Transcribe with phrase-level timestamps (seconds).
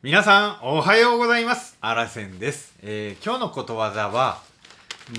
[0.00, 1.76] 皆さんおはようございます。
[1.80, 4.40] あらせんです、えー今日のことわざは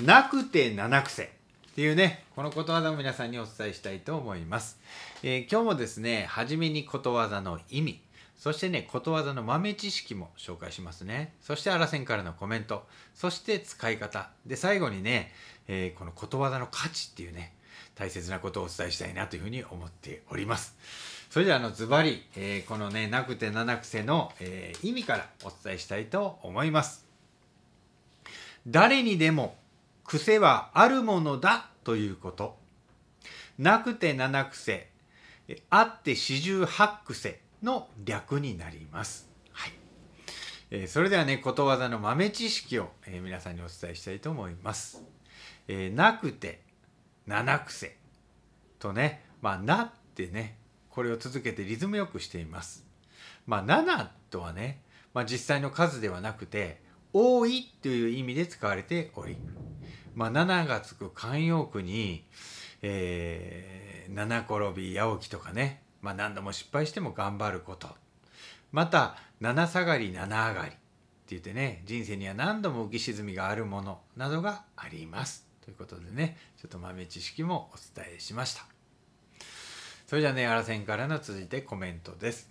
[0.06, 1.24] なくて七癖。
[1.24, 1.26] っ
[1.74, 4.80] ていうねこのことわざを皆さんにお伝えしたいと思います、
[5.22, 8.00] えー今日もですね初めにことわざの意味。
[8.38, 11.34] そしてねことわざの豆知識も紹介しますね。
[11.42, 12.86] そしてあらせんからのコメント。
[13.14, 14.30] そして使い方。
[14.46, 15.30] で最後にね、
[15.68, 17.52] えーこのことわざの価値っていうね
[17.96, 20.74] 大切なことをお伝えしたいなというふうに思っております。
[21.30, 27.06] それではあのズバリ、えーこのねなくて七癖の、えー意味からお伝えしたいと思います。
[28.66, 29.56] 誰にでも
[30.04, 32.56] 癖はあるものだということ。
[33.58, 34.90] なくて七癖
[35.70, 39.28] あって四十八癖の略になります。
[39.52, 39.72] はい、
[40.72, 45.00] えそれではねことわざの豆知識を、えー皆さんにお伝えしたいと思います、
[45.68, 46.60] えーなくて
[47.28, 47.96] 七癖
[48.80, 50.56] とねまあなってね
[50.90, 52.84] これを続けてリズムよくしています。
[53.46, 54.82] まあ7とはね、
[55.14, 56.82] まあ、実際の数ではなくて
[57.12, 59.36] 多いという意味で使われており
[60.14, 62.24] まあ7がつく慣用句に、
[62.82, 67.88] えー、七転び八起きとかね、まあ、何度も失敗しても頑張ること。
[68.72, 70.78] また七下がり七上がりって
[71.30, 75.46] 言ってね人生には何度も浮き沈みがあるものなどがあります。
[75.64, 78.69] ということでねちょっと豆知識もお伝えしました。
[80.10, 82.50] それじゃねあらせんからの続いてコメントです。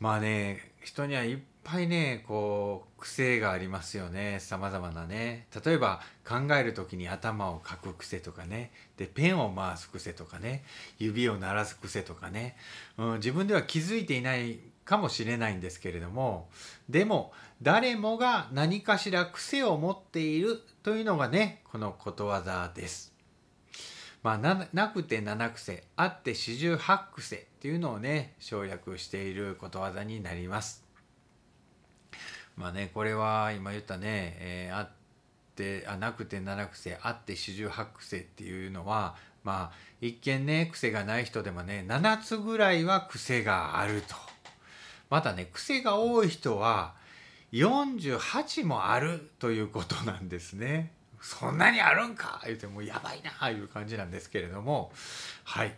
[0.00, 4.38] まあね人にはいっぱいねこう癖がありますよね。
[4.40, 5.46] さまざまなね。
[5.64, 8.72] 例えば考える時に頭をかく癖とかね。
[8.96, 10.64] でペンを回す癖とかね。
[10.98, 12.56] 指を鳴らす癖とかね、
[12.98, 16.48] うん、自分では気づいていないかもしれないんですけれども。
[16.88, 17.32] でも
[17.62, 23.13] 誰もが何かしら癖を持っているというのがねこのことわざです。
[24.24, 30.82] まあ、ななくて七癖あって四十八癖っていうのをね省略していることわざになります。
[32.56, 34.88] まあねこれは今言ったね、えーあっ
[35.56, 39.14] てあなくて七癖あって四十八癖っていうのは
[39.44, 44.16] まあ一見ね癖がない人でもね7つぐらいは癖があると。
[45.10, 46.94] またね癖が多い人は
[47.52, 50.92] 48もあるということなんですね。
[51.24, 52.42] そんなにあるんか？
[52.44, 54.92] 言うてもうやばいなあいう感じなんですけれども。
[55.44, 55.74] はい。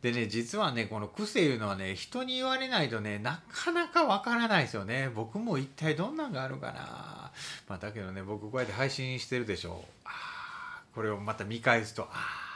[0.00, 5.10] でね実はねこの癖いうのはね人に言われないとねなかなかわからないですよね。
[5.14, 7.32] 僕も一体どんなんがあるかな。
[7.68, 12.49] まあだけどね僕こうやって配信してるでしょああこれをまた見返すとああ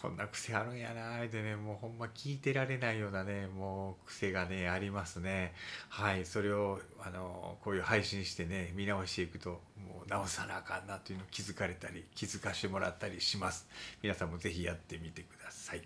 [0.00, 5.54] こんな癖あるんやなーってねもうほんま聞いてられないようなねもう癖がねありますね。
[5.88, 13.66] はいそれをあのこういう配信してね見直していくともう直さなあかんなというのを気づかれたり気づかしてもらったりします。
[14.00, 15.82] 皆さんもぜひやってみてください。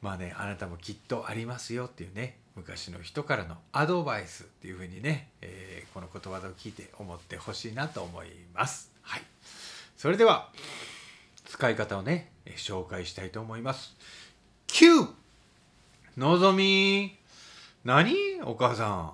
[0.00, 8.90] まあねあなたもきっとありますよっていうね昔の人からのアドバイスっていうふうにね、えーこのことわざを聞いて思ってほしいなと思います。
[9.02, 9.22] はい。
[9.94, 10.50] それでは。
[11.52, 13.94] 使い方をね紹介したいと思います。
[14.68, 15.06] 9
[16.16, 17.18] のぞみ。
[17.84, 18.40] 何？
[18.42, 19.12] お母さん。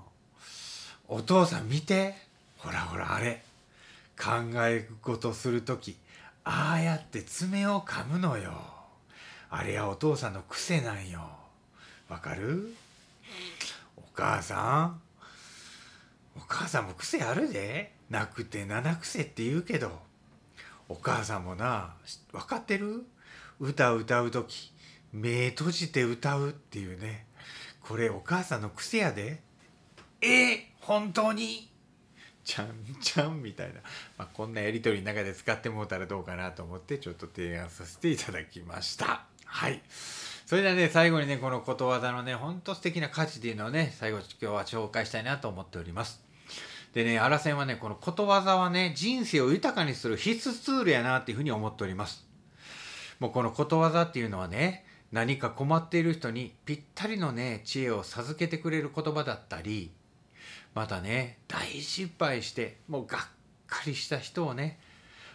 [1.08, 2.14] お父さん見て。
[2.58, 3.42] ほらほらあれ。
[4.16, 4.34] 考
[4.68, 5.96] え事する時。
[6.44, 8.52] ああやって爪を噛むのよ。
[9.50, 11.28] あれはお父さんの癖なんよ。
[12.08, 12.72] わかる？
[13.96, 15.00] お母さん。
[16.36, 17.94] お母さんも癖あるで。
[18.10, 20.06] なくて七癖って言うけど。
[20.88, 21.94] お母さんもな
[22.32, 23.04] 分かってる？
[23.60, 24.72] 歌歌う時
[25.12, 27.26] 目閉じて歌うっていうね。
[27.80, 29.40] これお母さんの癖やで。
[30.20, 31.70] え本当に？
[32.44, 32.68] ちゃん
[33.02, 33.74] ちゃんみたいな、
[34.16, 39.24] まあ、こんなやり取りの中で使ってもうたらどうかなと思ってちょっと提案させていただきました。
[39.44, 39.82] はい。
[40.46, 46.22] それではね最後にねこのことわざのねほんと素敵な価値っていうのをね最後今日は紹介したいなと思っております。
[46.94, 52.26] でね、アラセンはね、このことわざはね、人生を豊かにする必須ツールやなっていうふうに思っております。
[53.20, 59.90] もうこのことわざっていうのはね、何か困っている人にぴったりのね、知恵を授けてくれる言葉だったり、
[60.74, 63.20] またね、大失敗して、もうがっ
[63.66, 64.78] かりした人をね、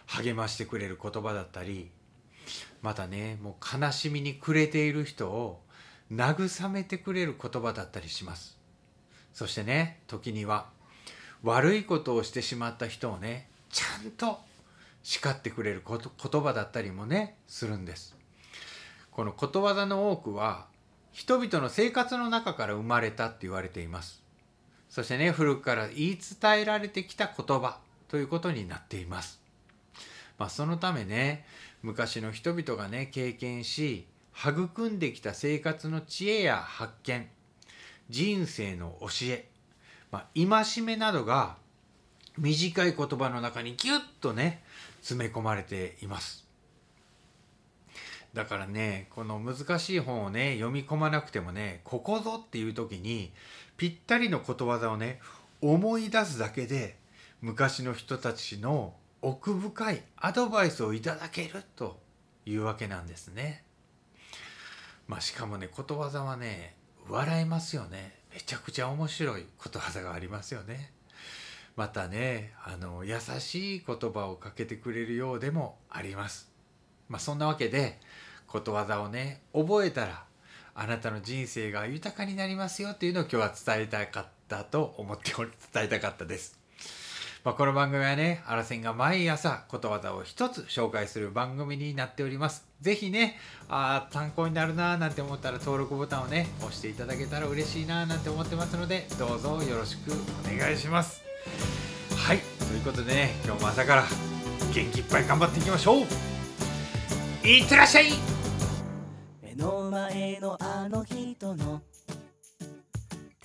[0.06, 1.90] 励ましてくれる言葉だったり、
[2.82, 5.62] またね、もう悲しみに暮れている人を
[6.12, 8.58] 慰めてくれる言葉だったりします。
[9.32, 10.68] そしてね、時には
[11.44, 14.38] 悪いことをしてしまった人をねちゃんと
[15.02, 18.16] 叱ってくれること言葉だったりもねするんです。
[19.10, 20.66] このことわざの多くは
[21.12, 24.22] 人々の生活の中から生まれたって言われています。
[24.88, 29.38] そしてね古くから言い伝えられてきた言葉ということになっています。
[30.38, 31.44] まあそのためね
[31.82, 37.28] 昔の人々がね経験し育んできた生活の知恵や発見
[38.08, 39.48] 人生の教え
[40.14, 41.56] まあ、戒めなどが
[42.38, 44.62] 短い言葉の中にギュッとね
[45.00, 46.46] 詰め込まれています
[48.32, 53.32] だからねこの難しい本をね読み込まなくてもねここぞっていう時に
[53.76, 55.18] ぴったりのことわざをね
[55.60, 56.96] 思い出すだけで
[57.40, 61.98] 昔の人たちの奥深いアドバイスをいただけると
[62.46, 63.64] いうわけなんですね。
[65.08, 66.76] まあしかもねことわざはね
[67.08, 68.23] 笑えますよね。
[68.34, 70.92] めちゃくちゃ面白いことわざがありますよね。
[71.76, 76.50] またねあの優しい言葉をかけてくれるようでもあります。
[77.08, 78.00] まあそんなわけで
[78.48, 80.24] ことわざをね覚えたら
[80.74, 86.63] あなたの人生が豊かになりますよっていうのを今日は伝えたかったと思っており伝えたかったです。
[87.44, 92.66] まあ、この番組はね、アラセンが毎朝ことわざを一つ紹介する番組になっております。
[92.80, 93.36] ぜひね、
[93.68, 100.12] あ参考になるなーなんて思ったら登録ボタンをね、押していただけたら嬉しいなーなんて思ってますので、どうぞよろしく
[100.50, 101.22] お願いします。
[102.16, 104.04] はい、ということでね、今日も朝から
[104.74, 108.06] 元気いっぱい頑張っていきましょういってらっしゃい
[109.42, 111.82] 目の前のあの人の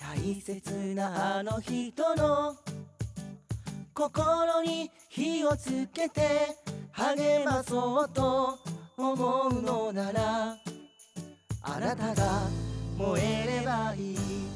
[0.00, 2.56] 大切なあの人の
[4.00, 6.56] 心に火をつけて
[6.92, 8.58] 励まそうと
[8.96, 10.56] 思うのなら
[11.60, 12.40] あなたが
[12.96, 14.49] 燃えればいい。